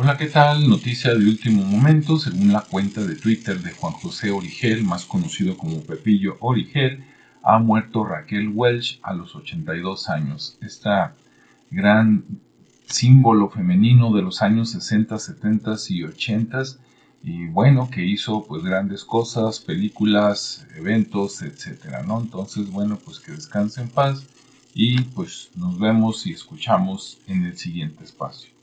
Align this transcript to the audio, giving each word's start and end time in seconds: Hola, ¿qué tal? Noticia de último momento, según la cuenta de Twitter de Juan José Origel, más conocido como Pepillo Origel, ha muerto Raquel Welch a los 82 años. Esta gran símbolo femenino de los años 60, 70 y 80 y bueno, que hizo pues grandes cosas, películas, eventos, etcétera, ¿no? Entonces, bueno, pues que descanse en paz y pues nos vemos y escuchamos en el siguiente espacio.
Hola, 0.00 0.16
¿qué 0.16 0.26
tal? 0.26 0.68
Noticia 0.68 1.12
de 1.12 1.26
último 1.26 1.64
momento, 1.64 2.18
según 2.18 2.52
la 2.52 2.60
cuenta 2.60 3.00
de 3.00 3.16
Twitter 3.16 3.60
de 3.60 3.72
Juan 3.72 3.94
José 3.94 4.30
Origel, 4.30 4.84
más 4.84 5.04
conocido 5.04 5.58
como 5.58 5.82
Pepillo 5.82 6.36
Origel, 6.38 7.02
ha 7.42 7.58
muerto 7.58 8.04
Raquel 8.04 8.52
Welch 8.54 9.00
a 9.02 9.12
los 9.12 9.34
82 9.34 10.08
años. 10.08 10.56
Esta 10.60 11.16
gran 11.72 12.24
símbolo 12.86 13.50
femenino 13.50 14.12
de 14.12 14.22
los 14.22 14.40
años 14.40 14.70
60, 14.70 15.18
70 15.18 15.74
y 15.88 16.04
80 16.04 16.62
y 17.24 17.46
bueno, 17.48 17.90
que 17.90 18.06
hizo 18.06 18.44
pues 18.46 18.62
grandes 18.62 19.04
cosas, 19.04 19.58
películas, 19.58 20.64
eventos, 20.76 21.42
etcétera, 21.42 22.04
¿no? 22.04 22.20
Entonces, 22.20 22.70
bueno, 22.70 23.00
pues 23.04 23.18
que 23.18 23.32
descanse 23.32 23.80
en 23.80 23.88
paz 23.88 24.24
y 24.74 25.00
pues 25.00 25.50
nos 25.56 25.76
vemos 25.76 26.24
y 26.24 26.34
escuchamos 26.34 27.18
en 27.26 27.46
el 27.46 27.58
siguiente 27.58 28.04
espacio. 28.04 28.57